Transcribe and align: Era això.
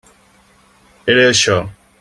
Era 1.15 1.27
això. 1.35 1.61